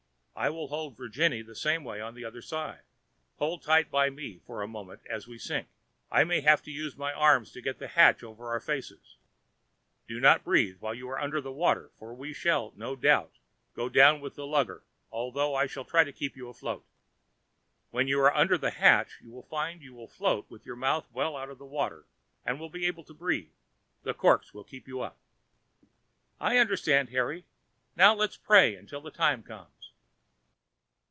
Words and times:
I 0.33 0.49
will 0.49 0.69
hold 0.69 0.97
Virginie 0.97 1.43
the 1.43 1.53
same 1.53 1.83
way 1.83 1.99
the 2.11 2.25
other 2.25 2.41
side. 2.41 2.81
Hold 3.37 3.61
tight 3.61 3.91
by 3.91 4.09
me 4.09 4.39
for 4.43 4.63
a 4.63 4.67
moment 4.67 5.01
as 5.07 5.27
we 5.27 5.37
sink. 5.37 5.67
I 6.09 6.23
may 6.23 6.41
have 6.41 6.63
to 6.63 6.71
use 6.71 6.97
my 6.97 7.13
arms 7.13 7.51
to 7.51 7.61
get 7.61 7.77
the 7.77 7.89
hatch 7.89 8.23
over 8.23 8.47
our 8.49 8.59
faces. 8.59 9.17
Do 10.07 10.19
not 10.19 10.43
breathe 10.43 10.77
while 10.79 10.95
you 10.95 11.07
are 11.09 11.19
under 11.21 11.41
the 11.41 11.51
water, 11.51 11.91
for 11.99 12.11
we 12.15 12.33
shall, 12.33 12.73
no 12.75 12.95
doubt, 12.95 13.33
go 13.75 13.87
down 13.87 14.19
with 14.19 14.33
the 14.33 14.47
lugger, 14.47 14.81
although 15.11 15.53
I 15.53 15.67
shall 15.67 15.85
try 15.85 16.03
to 16.03 16.11
keep 16.13 16.35
you 16.35 16.49
afloat. 16.49 16.87
When 17.91 18.07
you 18.07 18.19
are 18.21 18.35
under 18.35 18.57
the 18.57 18.71
hatch 18.71 19.19
you 19.21 19.29
will 19.29 19.43
find 19.43 19.83
you 19.83 19.93
will 19.93 20.07
float 20.07 20.49
with 20.49 20.65
your 20.65 20.75
mouth 20.75 21.05
well 21.13 21.37
out 21.37 21.51
of 21.51 21.59
water, 21.59 22.07
and 22.43 22.59
will 22.59 22.69
be 22.69 22.87
able 22.87 23.03
to 23.03 23.13
breathe; 23.13 23.51
the 24.01 24.15
corks 24.15 24.55
will 24.55 24.63
keep 24.63 24.87
you 24.87 25.01
up." 25.01 25.19
"I 26.39 26.57
understand, 26.57 27.09
Harry; 27.09 27.45
now 27.95 28.15
let 28.15 28.31
us 28.31 28.37
pray 28.37 28.75
until 28.75 29.01
the 29.01 29.11
time 29.11 29.43
comes." 29.43 29.67